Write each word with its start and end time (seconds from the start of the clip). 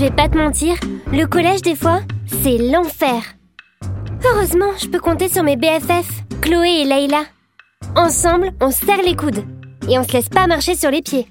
Je 0.00 0.06
vais 0.06 0.10
pas 0.10 0.30
te 0.30 0.38
mentir, 0.38 0.76
le 1.12 1.26
collège 1.26 1.60
des 1.60 1.76
fois, 1.76 2.00
c'est 2.42 2.56
l'enfer. 2.56 3.22
Heureusement, 4.24 4.70
je 4.78 4.86
peux 4.86 4.98
compter 4.98 5.28
sur 5.28 5.42
mes 5.42 5.56
BFF, 5.56 6.22
Chloé 6.40 6.70
et 6.80 6.84
Layla. 6.86 7.24
Ensemble, 7.96 8.52
on 8.62 8.70
serre 8.70 9.02
les 9.04 9.14
coudes 9.14 9.44
et 9.90 9.98
on 9.98 10.04
se 10.04 10.14
laisse 10.14 10.30
pas 10.30 10.46
marcher 10.46 10.74
sur 10.74 10.90
les 10.90 11.02
pieds. 11.02 11.26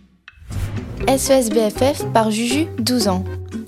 SES 1.07 1.50
BFF 1.50 2.05
par 2.13 2.29
Juju, 2.29 2.68
12 2.77 3.07
ans. 3.07 3.23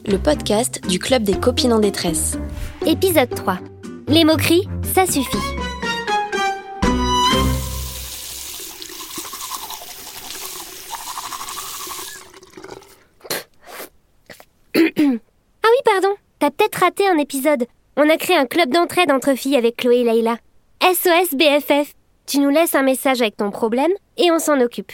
Le 0.06 0.20
podcast 0.20 0.88
du 0.88 1.00
Club 1.00 1.24
des 1.24 1.34
copines 1.34 1.74
en 1.74 1.80
détresse. 1.80 2.38
Épisode 2.86 3.34
3. 3.34 3.58
Les 4.08 4.24
moqueries, 4.24 4.68
ça 4.94 5.08
suffit. 5.08 5.61
Peut-être 16.72 16.84
raté 16.84 17.08
un 17.08 17.18
épisode. 17.18 17.68
On 17.98 18.10
a 18.10 18.18
créé 18.18 18.36
un 18.36 18.46
club 18.46 18.70
d'entraide 18.72 19.12
entre 19.12 19.36
filles 19.36 19.58
avec 19.58 19.78
Chloé 19.78 20.00
et 20.00 20.04
Layla. 20.04 20.38
SOS 20.82 21.36
BFF. 21.36 21.94
Tu 22.26 22.40
nous 22.40 22.50
laisses 22.50 22.76
un 22.76 22.84
message 22.84 23.22
avec 23.22 23.38
ton 23.38 23.52
problème 23.52 23.92
et 24.18 24.32
on 24.32 24.40
s'en 24.40 24.60
occupe. 24.62 24.92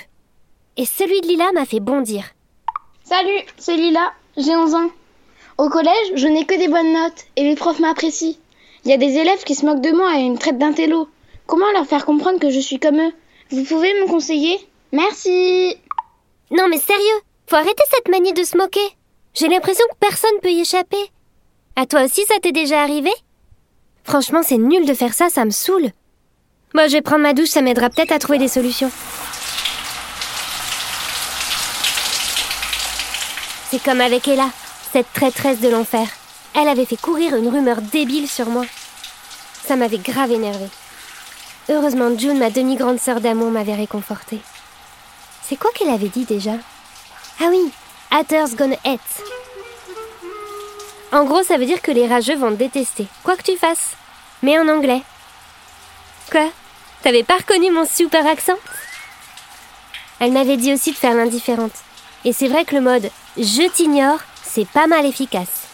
Et 0.78 0.86
celui 0.86 1.22
de 1.22 1.28
Lila 1.28 1.52
m'a 1.54 1.66
fait 1.66 1.80
bondir. 1.80 2.24
Salut, 3.04 3.42
c'est 3.58 3.76
Lila, 3.76 4.12
j'ai 4.38 4.56
11 4.56 4.74
ans. 4.76 4.90
Au 5.58 5.70
collège, 5.70 6.12
je 6.16 6.28
n'ai 6.28 6.46
que 6.46 6.58
des 6.58 6.68
bonnes 6.68 6.94
notes 6.94 7.26
et 7.36 7.44
les 7.44 7.56
profs 7.56 7.80
m'apprécient. 7.80 8.36
Il 8.84 8.92
y 8.92 8.94
a 8.94 8.98
des 8.98 9.18
élèves 9.18 9.44
qui 9.44 9.56
se 9.56 9.66
moquent 9.66 9.82
de 9.82 9.92
moi 9.92 10.18
et 10.18 10.30
me 10.30 10.38
traitent 10.38 10.58
d'intello. 10.58 11.08
Comment 11.46 11.72
leur 11.74 11.86
faire 11.86 12.06
comprendre 12.06 12.40
que 12.40 12.50
je 12.50 12.60
suis 12.60 12.80
comme 12.80 13.00
eux? 13.00 13.14
Vous 13.52 13.64
pouvez 13.64 13.94
me 14.02 14.08
conseiller? 14.08 14.60
Merci 14.92 15.76
Non 16.52 16.68
mais 16.70 16.78
sérieux, 16.78 17.22
faut 17.48 17.56
arrêter 17.56 17.84
cette 17.90 18.10
manie 18.10 18.34
de 18.34 18.44
se 18.44 18.58
moquer. 18.58 18.88
J'ai 19.34 19.48
l'impression 19.48 19.86
que 19.92 19.98
personne 20.00 20.40
peut 20.42 20.52
y 20.52 20.62
échapper. 20.62 21.12
À 21.80 21.86
toi 21.86 22.06
aussi 22.06 22.26
ça 22.26 22.34
t'est 22.42 22.52
déjà 22.52 22.82
arrivé? 22.82 23.12
Franchement, 24.04 24.42
c'est 24.42 24.58
nul 24.58 24.88
de 24.88 24.96
faire 24.96 25.14
ça, 25.14 25.30
ça 25.30 25.46
me 25.46 25.52
saoule. 25.52 25.92
Moi, 26.74 26.88
je 26.88 26.94
vais 26.94 27.04
prendre 27.04 27.22
ma 27.22 27.34
douche, 27.34 27.50
ça 27.50 27.62
m'aidera 27.62 27.92
peut-être 27.92 28.12
à 28.12 28.18
trouver 28.18 28.40
des 28.40 28.48
solutions. 28.48 28.90
C'est 33.70 33.84
comme 33.84 34.02
avec 34.02 34.28
Ella, 34.28 34.50
cette 34.92 35.14
traîtresse 35.14 35.60
de 35.60 35.70
l'enfer. 35.70 36.08
Elle 36.56 36.68
avait 36.68 36.86
fait 36.86 37.00
courir 37.00 37.36
une 37.36 37.48
rumeur 37.48 37.80
débile 37.82 38.28
sur 38.28 38.48
moi. 38.48 38.66
Ça 39.68 39.76
m'avait 39.76 40.00
grave 40.00 40.32
énervée. 40.32 40.70
Heureusement, 41.70 42.18
June, 42.18 42.40
ma 42.40 42.50
demi-grande 42.50 43.00
sœur 43.00 43.22
d'amour, 43.22 43.52
m'avait 43.52 43.76
réconfortée. 43.76 44.40
C'est 45.44 45.58
quoi 45.58 45.70
qu'elle 45.76 45.90
avait 45.90 46.08
dit 46.08 46.26
déjà? 46.26 46.54
Ah 47.40 47.50
oui, 47.52 47.72
Haters 48.10 48.56
gonna 48.56 48.78
hate. 48.84 49.37
En 51.12 51.24
gros, 51.24 51.44
ça 51.44 51.58
veut 51.58 51.66
dire 51.66 51.82
que 51.82 51.92
les 51.92 52.08
rageux 52.08 52.36
vont 52.36 52.52
te 52.52 52.56
détester, 52.56 53.08
quoi 53.24 53.38
que 53.38 53.44
tu 53.44 53.58
fasses. 53.58 53.96
Mais 54.44 54.60
en 54.60 54.68
anglais. 54.68 55.02
Quoi? 56.30 56.50
T'avais 57.02 57.24
pas 57.24 57.38
reconnu 57.38 57.72
mon 57.72 57.86
super 57.86 58.28
accent? 58.28 58.58
Elle 60.20 60.32
m'avait 60.32 60.58
dit 60.58 60.74
aussi 60.74 60.92
de 60.92 60.98
faire 60.98 61.14
l'indifférente. 61.14 61.72
Et 62.26 62.34
c'est 62.34 62.48
vrai 62.48 62.66
que 62.66 62.76
le 62.76 62.82
mode 62.82 63.10
je 63.38 63.70
t'ignore, 63.70 64.20
c'est 64.44 64.68
pas 64.68 64.88
mal 64.88 65.06
efficace. 65.06 65.68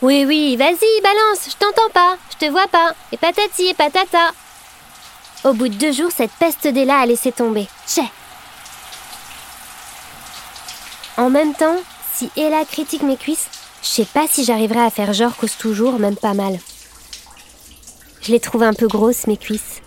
Oui, 0.00 0.24
oui, 0.24 0.56
vas-y, 0.56 1.02
balance, 1.02 1.48
je 1.50 1.56
t'entends 1.56 1.90
pas, 1.92 2.16
je 2.30 2.46
te 2.46 2.50
vois 2.50 2.68
pas, 2.68 2.94
et 3.12 3.16
patati 3.18 3.66
et 3.66 3.74
patata. 3.74 4.30
Au 5.44 5.52
bout 5.52 5.68
de 5.68 5.74
deux 5.74 5.92
jours, 5.92 6.10
cette 6.10 6.32
peste 6.32 6.66
d'Ella 6.68 7.00
a 7.00 7.06
laissé 7.06 7.32
tomber. 7.32 7.68
Chais 7.86 8.10
En 11.16 11.28
même 11.28 11.54
temps, 11.54 11.76
si 12.14 12.30
Ella 12.36 12.64
critique 12.64 13.02
mes 13.02 13.16
cuisses, 13.16 13.48
je 13.82 13.88
sais 13.88 14.04
pas 14.04 14.26
si 14.28 14.44
j'arriverai 14.44 14.80
à 14.80 14.90
faire 14.90 15.12
genre 15.12 15.36
cause 15.36 15.56
toujours, 15.56 15.98
même 15.98 16.16
pas 16.16 16.34
mal. 16.34 16.58
Je 18.20 18.32
les 18.32 18.40
trouve 18.40 18.62
un 18.62 18.74
peu 18.74 18.86
grosses, 18.86 19.26
mes 19.26 19.36
cuisses. 19.36 19.80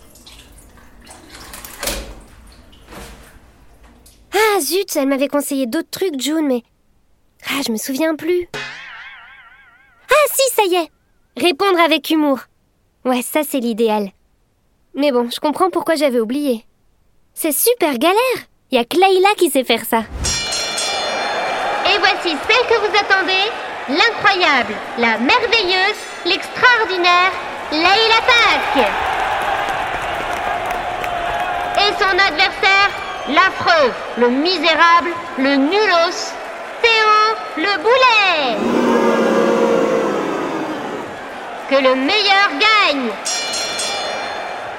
Ah 4.32 4.60
zut, 4.60 4.96
elle 4.96 5.08
m'avait 5.08 5.28
conseillé 5.28 5.66
d'autres 5.66 5.90
trucs, 5.90 6.20
June, 6.20 6.46
mais. 6.46 6.62
Ah, 7.46 7.60
je 7.64 7.70
me 7.70 7.76
souviens 7.76 8.16
plus. 8.16 8.48
Ah 10.10 10.28
si, 10.32 10.54
ça 10.54 10.64
y 10.64 10.74
est 10.74 10.90
Répondre 11.36 11.78
avec 11.80 12.10
humour. 12.10 12.40
Ouais, 13.04 13.22
ça 13.22 13.42
c'est 13.48 13.60
l'idéal. 13.60 14.10
Mais 14.94 15.12
bon, 15.12 15.28
je 15.30 15.40
comprends 15.40 15.70
pourquoi 15.70 15.94
j'avais 15.94 16.20
oublié. 16.20 16.64
C'est 17.34 17.52
super 17.52 17.98
galère 17.98 18.16
Il 18.70 18.76
y 18.76 18.78
a 18.78 19.34
qui 19.36 19.50
sait 19.50 19.64
faire 19.64 19.84
ça. 19.84 20.04
Et 21.86 21.98
voici 21.98 22.30
celle 22.30 22.66
que 22.68 22.80
vous 22.80 22.96
attendez, 22.96 23.50
l'incroyable, 23.88 24.74
la 24.98 25.18
merveilleuse, 25.18 26.00
l'extraordinaire, 26.24 27.32
Layla 27.72 28.20
Pack. 28.26 28.86
Et 31.76 31.92
son 31.98 32.18
adversaire, 32.18 32.90
l'affreux, 33.28 33.92
le 34.18 34.28
misérable, 34.28 35.10
le 35.38 35.56
nulos, 35.56 36.32
Théo 36.80 37.36
le 37.56 37.78
boulet. 37.82 38.56
Que 41.68 41.76
le 41.76 41.94
meilleur 41.94 42.48
gagne. 42.58 43.10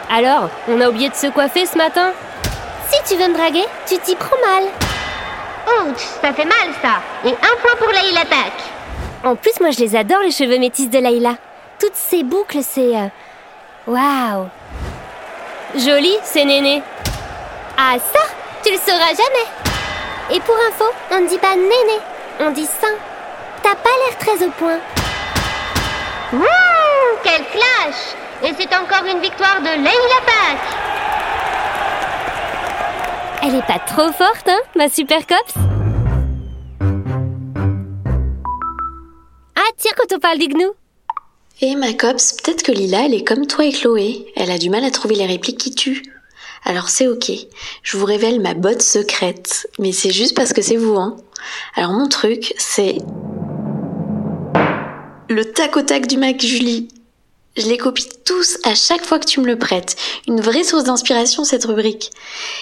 Alors, 0.10 0.50
on 0.68 0.82
a 0.82 0.90
oublié 0.90 1.10
de 1.10 1.16
se 1.16 1.28
coiffer 1.28 1.66
ce 1.66 1.78
matin? 1.78 2.12
Si 2.90 3.14
tu 3.14 3.20
veux 3.20 3.28
me 3.28 3.38
draguer, 3.38 3.66
tu 3.88 3.98
t'y 3.98 4.16
prends 4.16 4.38
mal. 4.46 4.64
Ouch, 5.80 6.02
ça 6.22 6.32
fait 6.32 6.46
mal 6.46 6.70
ça. 6.82 7.02
Et 7.26 7.32
un 7.32 7.56
point 7.62 7.76
pour 7.80 7.92
Layla 7.92 8.26
Pack. 8.26 8.75
En 9.26 9.36
plus, 9.36 9.60
moi 9.60 9.72
je 9.72 9.80
les 9.80 9.96
adore, 9.96 10.20
les 10.22 10.30
cheveux 10.32 10.60
métis 10.60 10.88
de 10.90 11.00
Layla. 11.00 11.36
Toutes 11.80 11.96
ces 11.96 12.24
boucles, 12.24 12.60
c'est. 12.62 12.96
euh, 12.96 13.08
Waouh 13.88 14.48
Joli, 15.76 16.14
c'est 16.24 16.46
néné. 16.46 16.84
Ah, 17.78 17.96
ça, 17.98 18.20
tu 18.64 18.72
le 18.72 18.78
sauras 18.78 19.10
jamais. 19.10 20.36
Et 20.36 20.40
pour 20.42 20.56
info, 20.70 20.86
on 21.12 21.22
ne 21.22 21.28
dit 21.28 21.38
pas 21.40 21.56
néné, 21.56 22.00
on 22.40 22.52
dit 22.52 22.66
sein. 22.66 22.96
T'as 23.64 23.76
pas 23.76 23.90
l'air 23.90 24.18
très 24.20 24.46
au 24.46 24.52
point. 24.52 24.78
Wouh, 26.34 27.18
quel 27.24 27.44
clash 27.46 28.16
Et 28.44 28.54
c'est 28.58 28.76
encore 28.76 29.06
une 29.12 29.22
victoire 29.22 29.60
de 29.60 29.70
Layla 29.70 30.22
Pack. 30.26 30.58
Elle 33.44 33.56
est 33.56 33.66
pas 33.68 33.80
trop 33.80 34.12
forte, 34.12 34.48
hein, 34.50 34.60
ma 34.76 34.88
super 34.88 35.26
cops? 35.28 35.54
Quand 39.94 40.16
on 40.16 40.20
parle 40.20 40.40
d'Ignou. 40.40 40.72
Et 41.62 41.76
ma 41.76 41.94
copse, 41.94 42.34
peut-être 42.34 42.64
que 42.64 42.72
Lila, 42.72 43.06
elle 43.06 43.14
est 43.14 43.24
comme 43.24 43.48
toi 43.48 43.66
et 43.66 43.72
Chloé. 43.72 44.26
Elle 44.36 44.52
a 44.52 44.58
du 44.58 44.70
mal 44.70 44.84
à 44.84 44.92
trouver 44.92 45.16
les 45.16 45.26
répliques 45.26 45.60
qui 45.60 45.74
tuent. 45.74 46.04
Alors 46.64 46.90
c'est 46.90 47.08
ok. 47.08 47.32
Je 47.84 47.98
vous 47.98 48.06
révèle 48.06 48.42
ma 48.42 48.56
botte 48.56 48.82
secrète. 48.82 49.70
Mais 49.80 49.92
c'est 49.92 50.12
juste 50.12 50.36
parce 50.36 50.54
que 50.54 50.62
c'est 50.62 50.76
vous, 50.76 50.96
hein. 50.96 51.16
Alors 51.76 51.92
mon 51.92 52.10
truc, 52.10 52.54
c'est... 52.58 52.98
Le 55.30 55.44
tac 55.54 55.78
au 55.78 55.82
tac 55.82 56.08
du 56.08 56.18
Mac 56.18 56.42
Julie. 56.42 56.88
Je 57.56 57.68
les 57.68 57.78
copie 57.78 58.10
tous 58.26 58.58
à 58.64 58.76
chaque 58.76 59.06
fois 59.06 59.20
que 59.20 59.26
tu 59.26 59.40
me 59.40 59.46
le 59.46 59.58
prêtes. 59.58 59.96
Une 60.28 60.42
vraie 60.42 60.64
source 60.64 60.84
d'inspiration, 60.84 61.46
cette 61.46 61.66
rubrique. 61.66 62.12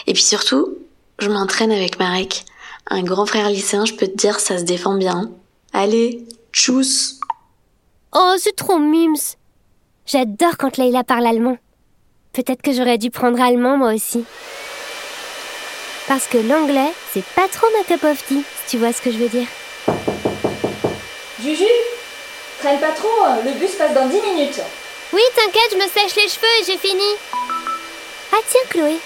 Et 0.07 0.13
puis 0.13 0.23
surtout, 0.23 0.77
je 1.19 1.29
m'entraîne 1.29 1.71
avec 1.71 1.97
Marek. 1.99 2.45
Un 2.89 3.01
grand 3.01 3.25
frère 3.25 3.49
lycéen, 3.49 3.85
je 3.85 3.93
peux 3.93 4.07
te 4.07 4.15
dire, 4.15 4.39
ça 4.39 4.59
se 4.59 4.63
défend 4.63 4.95
bien. 4.95 5.31
Allez, 5.71 6.25
tchuss 6.53 7.19
Oh, 8.15 8.35
c'est 8.37 8.55
trop 8.55 8.77
mimes. 8.77 9.15
J'adore 10.05 10.55
quand 10.57 10.77
Layla 10.77 11.03
parle 11.03 11.25
allemand. 11.25 11.57
Peut-être 12.31 12.61
que 12.61 12.71
j'aurais 12.71 12.99
dû 12.99 13.09
prendre 13.09 13.41
allemand 13.41 13.77
moi 13.77 13.93
aussi. 13.93 14.23
Parce 16.07 16.27
que 16.27 16.37
l'anglais, 16.37 16.91
c'est 17.11 17.23
pas 17.35 17.47
trop 17.47 17.67
ma 17.77 17.83
cup 17.83 18.03
of 18.03 18.23
tea, 18.27 18.43
si 18.65 18.71
tu 18.71 18.77
vois 18.77 18.93
ce 18.93 19.01
que 19.01 19.11
je 19.11 19.17
veux 19.17 19.29
dire. 19.29 19.47
Juju 21.41 21.65
Traîne 22.59 22.79
pas 22.79 22.91
trop, 22.91 23.41
le 23.43 23.59
bus 23.59 23.71
passe 23.75 23.93
dans 23.93 24.07
10 24.07 24.21
minutes. 24.21 24.61
Oui, 25.11 25.21
t'inquiète, 25.35 25.71
je 25.71 25.75
me 25.77 25.89
sèche 25.89 26.15
les 26.15 26.29
cheveux 26.29 26.45
et 26.61 26.65
j'ai 26.65 26.77
fini. 26.77 27.03
Ah 28.31 28.37
tiens, 28.47 28.61
Chloé. 28.69 28.97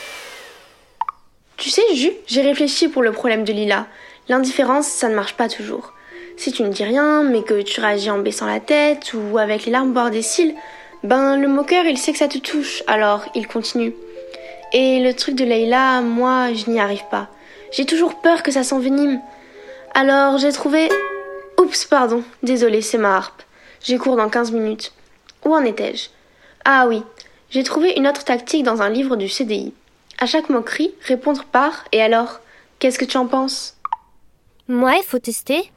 Tu 1.55 1.69
sais, 1.69 1.95
Ju, 1.95 2.11
j'ai 2.27 2.41
réfléchi 2.41 2.88
pour 2.88 3.03
le 3.03 3.11
problème 3.11 3.44
de 3.45 3.53
Lila. 3.53 3.88
L'indifférence, 4.27 4.88
ça 4.88 5.09
ne 5.09 5.15
marche 5.15 5.33
pas 5.33 5.49
toujours. 5.49 5.94
Si 6.37 6.51
tu 6.51 6.63
ne 6.63 6.69
dis 6.69 6.83
rien, 6.83 7.23
mais 7.23 7.41
que 7.41 7.61
tu 7.61 7.81
réagis 7.81 8.11
en 8.11 8.19
baissant 8.19 8.45
la 8.45 8.59
tête 8.59 9.13
ou 9.13 9.37
avec 9.37 9.65
les 9.65 9.71
larmes 9.71 9.91
bord 9.91 10.11
des 10.11 10.21
cils, 10.21 10.55
ben 11.03 11.35
le 11.35 11.47
moqueur, 11.47 11.85
il 11.85 11.97
sait 11.97 12.11
que 12.11 12.19
ça 12.19 12.27
te 12.27 12.37
touche, 12.37 12.83
alors 12.85 13.25
il 13.35 13.47
continue. 13.47 13.93
Et 14.71 14.99
le 14.99 15.13
truc 15.13 15.35
de 15.35 15.43
Leïla, 15.43 16.01
moi, 16.01 16.53
je 16.53 16.69
n'y 16.69 16.79
arrive 16.79 17.05
pas. 17.09 17.27
J'ai 17.71 17.85
toujours 17.85 18.21
peur 18.21 18.43
que 18.43 18.51
ça 18.51 18.63
s'envenime. 18.63 19.19
Alors 19.95 20.37
j'ai 20.37 20.51
trouvé... 20.51 20.89
Oups, 21.59 21.85
pardon, 21.85 22.23
désolé, 22.43 22.83
c'est 22.83 22.99
ma 22.99 23.17
harpe. 23.17 23.41
J'ai 23.83 23.97
cours 23.97 24.15
dans 24.15 24.29
15 24.29 24.51
minutes. 24.51 24.93
Où 25.43 25.55
en 25.55 25.65
étais-je? 25.65 26.09
Ah 26.65 26.85
oui, 26.87 27.01
j'ai 27.49 27.63
trouvé 27.63 27.93
une 27.97 28.07
autre 28.07 28.23
tactique 28.23 28.63
dans 28.63 28.81
un 28.81 28.89
livre 28.89 29.15
du 29.15 29.27
CDI. 29.27 29.73
À 30.19 30.27
chaque 30.27 30.49
moquerie, 30.49 30.93
répondre 31.01 31.45
par 31.45 31.85
et 31.91 32.01
alors 32.01 32.41
Qu'est-ce 32.79 32.99
que 32.99 33.05
tu 33.05 33.17
en 33.17 33.25
penses? 33.25 33.75
Moi, 34.67 34.93
il 34.97 35.03
faut 35.03 35.17
tester. 35.17 35.71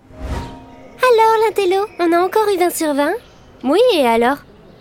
Alors, 1.13 1.45
l'intello, 1.47 1.87
on 1.99 2.13
a 2.13 2.21
encore 2.25 2.49
eu 2.55 2.59
20 2.59 2.71
sur 2.71 2.95
20 2.95 3.13
Oui, 3.65 3.81
et 3.95 4.07
alors? 4.07 4.39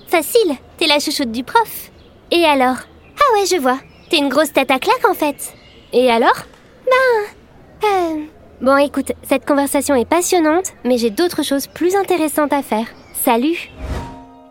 Facile, 0.07 0.55
t'es 0.77 0.87
la 0.87 0.99
chouchoute 0.99 1.31
du 1.31 1.43
prof. 1.43 1.89
Et 2.31 2.45
alors? 2.45 2.75
Ah 3.17 3.33
ouais, 3.39 3.45
je 3.45 3.57
vois. 3.57 3.79
T'es 4.09 4.17
une 4.17 4.29
grosse 4.29 4.53
tête 4.53 4.71
à 4.71 4.79
claque 4.79 5.07
en 5.09 5.13
fait. 5.13 5.53
Et 5.93 6.09
alors? 6.11 6.45
Ben... 6.85 7.87
euh, 7.87 8.25
Bon, 8.61 8.77
écoute, 8.77 9.11
cette 9.23 9.45
conversation 9.45 9.95
est 9.95 10.05
passionnante, 10.09 10.73
mais 10.83 10.97
j'ai 10.97 11.09
d'autres 11.09 11.43
choses 11.43 11.67
plus 11.67 11.95
intéressantes 11.95 12.53
à 12.53 12.61
faire. 12.61 12.87
Salut 13.23 13.69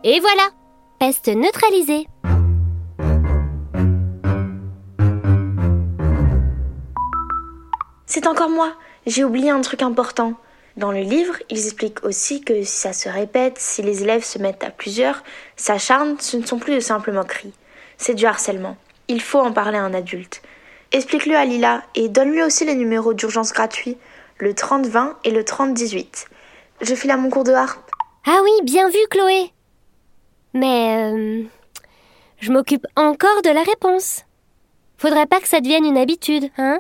Et 0.04 0.20
voilà 0.20 0.48
Peste 0.98 1.28
neutralisée 1.28 2.06
C'est 8.06 8.26
encore 8.26 8.48
moi. 8.50 8.72
J'ai 9.06 9.24
oublié 9.24 9.50
un 9.50 9.60
truc 9.60 9.82
important. 9.82 10.32
Dans 10.78 10.92
le 10.92 11.00
livre, 11.00 11.34
ils 11.50 11.66
expliquent 11.66 12.04
aussi 12.04 12.40
que 12.40 12.62
si 12.62 12.76
ça 12.76 12.92
se 12.92 13.08
répète, 13.08 13.58
si 13.58 13.82
les 13.82 14.04
élèves 14.04 14.22
se 14.22 14.38
mettent 14.38 14.62
à 14.62 14.70
plusieurs, 14.70 15.24
s'acharnent, 15.56 16.20
ce 16.20 16.36
ne 16.36 16.46
sont 16.46 16.60
plus 16.60 16.76
de 16.76 16.78
simples 16.78 17.10
moqueries. 17.10 17.52
C'est 17.96 18.14
du 18.14 18.26
harcèlement. 18.26 18.76
Il 19.08 19.20
faut 19.20 19.40
en 19.40 19.50
parler 19.50 19.76
à 19.76 19.82
un 19.82 19.92
adulte. 19.92 20.40
Explique-le 20.92 21.34
à 21.34 21.44
Lila 21.44 21.82
et 21.96 22.08
donne-lui 22.08 22.44
aussi 22.44 22.64
les 22.64 22.76
numéros 22.76 23.12
d'urgence 23.12 23.52
gratuits, 23.52 23.98
le 24.38 24.52
30-20 24.52 25.14
et 25.24 25.32
le 25.32 25.42
30-18. 25.42 26.26
Je 26.82 26.94
file 26.94 27.10
à 27.10 27.16
mon 27.16 27.28
cours 27.28 27.42
de 27.42 27.52
harpe. 27.52 27.90
Ah 28.24 28.38
oui, 28.44 28.52
bien 28.62 28.88
vu, 28.88 29.00
Chloé 29.10 29.50
Mais... 30.54 31.12
euh, 31.12 31.42
je 32.38 32.52
m'occupe 32.52 32.86
encore 32.94 33.42
de 33.42 33.50
la 33.50 33.64
réponse. 33.64 34.22
Faudrait 34.96 35.26
pas 35.26 35.40
que 35.40 35.48
ça 35.48 35.60
devienne 35.60 35.86
une 35.86 35.98
habitude, 35.98 36.48
hein? 36.56 36.78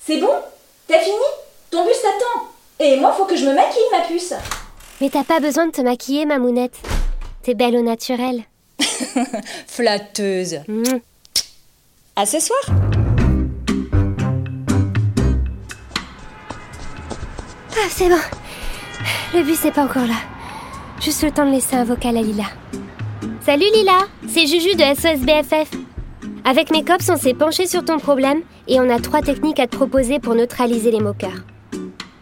C'est 0.00 0.18
bon? 0.18 0.32
T'as 0.86 1.00
fini? 1.00 1.14
Ton 1.70 1.84
bus 1.84 1.96
t'attend. 2.00 2.48
Et 2.80 2.96
moi, 2.98 3.12
faut 3.12 3.24
que 3.24 3.36
je 3.36 3.44
me 3.44 3.54
maquille, 3.54 3.82
ma 3.92 4.06
puce. 4.06 4.32
Mais 5.00 5.10
t'as 5.10 5.24
pas 5.24 5.40
besoin 5.40 5.66
de 5.66 5.72
te 5.72 5.80
maquiller, 5.80 6.24
ma 6.26 6.38
mounette. 6.38 6.76
T'es 7.42 7.54
belle 7.54 7.76
au 7.76 7.82
naturel. 7.82 8.42
Flatteuse. 9.66 10.60
Mmh. 10.66 10.82
À 12.16 12.26
ce 12.26 12.40
soir 12.40 12.58
Ah, 17.72 17.88
c'est 17.90 18.08
bon. 18.08 18.16
Le 19.34 19.42
bus 19.42 19.62
n'est 19.64 19.72
pas 19.72 19.84
encore 19.84 20.06
là. 20.06 20.16
Juste 21.00 21.22
le 21.22 21.30
temps 21.30 21.46
de 21.46 21.52
laisser 21.52 21.76
un 21.76 21.84
vocal 21.84 22.16
à 22.16 22.22
Lila. 22.22 22.44
Salut 23.44 23.70
Lila, 23.72 23.98
c'est 24.26 24.46
Juju 24.46 24.74
de 24.74 24.82
SOS 24.94 25.20
BFF. 25.20 25.70
Avec 26.44 26.70
mes 26.70 26.82
cops, 26.84 27.08
on 27.08 27.16
s'est 27.16 27.34
penché 27.34 27.66
sur 27.66 27.84
ton 27.84 27.98
problème 27.98 28.42
et 28.66 28.80
on 28.80 28.90
a 28.90 28.98
trois 29.00 29.22
techniques 29.22 29.60
à 29.60 29.66
te 29.66 29.76
proposer 29.76 30.18
pour 30.18 30.34
neutraliser 30.34 30.90
les 30.90 31.00
moqueurs. 31.00 31.44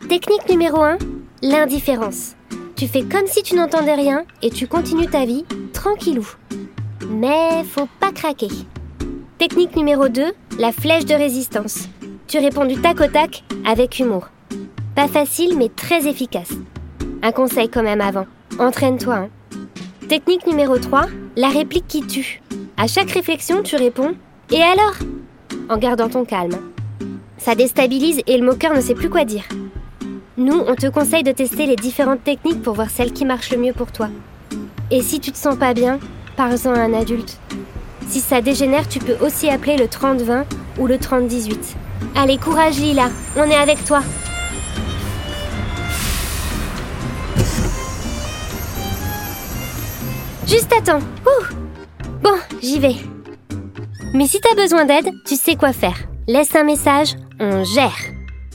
Technique 0.08 0.48
numéro 0.48 0.82
1, 0.82 0.98
l'indifférence. 1.42 2.36
Tu 2.76 2.86
fais 2.86 3.02
comme 3.02 3.26
si 3.26 3.42
tu 3.42 3.54
n'entendais 3.56 3.94
rien 3.94 4.24
et 4.42 4.50
tu 4.50 4.66
continues 4.68 5.08
ta 5.08 5.24
vie 5.24 5.44
tranquillou. 5.72 6.26
Mais 7.08 7.64
faut 7.64 7.88
pas 8.00 8.12
craquer. 8.12 8.48
Technique 9.38 9.74
numéro 9.76 10.08
2, 10.08 10.22
la 10.58 10.72
flèche 10.72 11.06
de 11.06 11.14
résistance. 11.14 11.88
Tu 12.28 12.38
réponds 12.38 12.66
du 12.66 12.80
tac 12.80 13.00
au 13.00 13.06
tac 13.06 13.42
avec 13.64 13.98
humour. 13.98 14.28
Pas 14.94 15.08
facile 15.08 15.56
mais 15.58 15.68
très 15.68 16.06
efficace. 16.06 16.52
Un 17.22 17.32
conseil 17.32 17.68
quand 17.68 17.82
même 17.82 18.00
avant. 18.00 18.26
Entraîne-toi. 18.58 19.14
hein. 19.14 19.28
Technique 20.08 20.46
numéro 20.46 20.78
3, 20.78 21.06
la 21.36 21.48
réplique 21.48 21.88
qui 21.88 22.02
tue. 22.02 22.40
À 22.76 22.86
chaque 22.86 23.10
réflexion, 23.10 23.62
tu 23.62 23.76
réponds 23.76 24.14
Et 24.52 24.62
alors? 24.62 24.94
En 25.68 25.78
gardant 25.78 26.08
ton 26.08 26.24
calme. 26.24 26.56
Ça 27.38 27.54
déstabilise 27.54 28.22
et 28.26 28.38
le 28.38 28.46
moqueur 28.46 28.72
ne 28.74 28.80
sait 28.80 28.94
plus 28.94 29.10
quoi 29.10 29.24
dire. 29.24 29.44
Nous, 30.38 30.62
on 30.66 30.74
te 30.74 30.86
conseille 30.88 31.22
de 31.22 31.32
tester 31.32 31.64
les 31.64 31.76
différentes 31.76 32.22
techniques 32.22 32.60
pour 32.62 32.74
voir 32.74 32.90
celle 32.90 33.12
qui 33.14 33.24
marche 33.24 33.50
le 33.50 33.56
mieux 33.56 33.72
pour 33.72 33.90
toi. 33.90 34.08
Et 34.90 35.00
si 35.00 35.18
tu 35.18 35.32
te 35.32 35.38
sens 35.38 35.56
pas 35.56 35.72
bien, 35.72 35.98
parle-en 36.36 36.74
à 36.74 36.80
un 36.80 36.92
adulte. 36.92 37.38
Si 38.06 38.20
ça 38.20 38.42
dégénère, 38.42 38.86
tu 38.86 38.98
peux 38.98 39.16
aussi 39.24 39.48
appeler 39.48 39.78
le 39.78 39.86
30-20 39.86 40.44
ou 40.78 40.86
le 40.86 40.96
30-18. 40.96 41.56
Allez, 42.14 42.36
courage 42.36 42.78
Lila, 42.78 43.08
on 43.38 43.44
est 43.44 43.54
avec 43.54 43.82
toi. 43.86 44.02
Juste 50.46 50.70
attends. 50.78 51.00
Ouh. 51.24 51.46
Bon, 52.22 52.36
j'y 52.62 52.78
vais. 52.78 52.96
Mais 54.12 54.26
si 54.26 54.38
t'as 54.38 54.54
besoin 54.54 54.84
d'aide, 54.84 55.08
tu 55.26 55.36
sais 55.36 55.56
quoi 55.56 55.72
faire. 55.72 55.96
Laisse 56.28 56.54
un 56.54 56.64
message, 56.64 57.14
on 57.40 57.64
gère. 57.64 57.96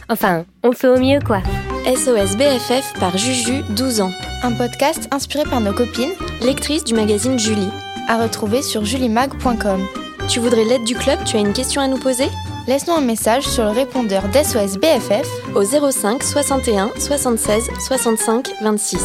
Enfin, 0.09 0.45
on 0.63 0.73
fait 0.73 0.87
au 0.87 0.99
mieux 0.99 1.19
quoi. 1.25 1.41
SOS 1.85 2.37
BFF 2.37 2.93
par 2.99 3.17
Juju, 3.17 3.63
12 3.69 4.01
ans. 4.01 4.11
Un 4.43 4.51
podcast 4.53 5.07
inspiré 5.11 5.43
par 5.49 5.61
nos 5.61 5.73
copines, 5.73 6.13
Lectrice 6.41 6.83
du 6.83 6.93
magazine 6.93 7.39
Julie. 7.39 7.69
à 8.07 8.21
retrouver 8.21 8.61
sur 8.61 8.85
julimag.com. 8.85 9.87
Tu 10.27 10.39
voudrais 10.39 10.63
l'aide 10.65 10.83
du 10.83 10.95
club? 10.95 11.19
Tu 11.25 11.37
as 11.37 11.39
une 11.39 11.53
question 11.53 11.81
à 11.81 11.87
nous 11.87 11.97
poser? 11.97 12.27
Laisse-nous 12.67 12.93
un 12.93 13.01
message 13.01 13.43
sur 13.43 13.63
le 13.63 13.71
répondeur 13.71 14.23
d'SOS 14.29 14.77
BFF 14.77 15.27
Au 15.55 15.63
05 15.63 16.21
61 16.21 16.91
76 16.99 17.69
65 17.79 18.51
26. 18.61 18.97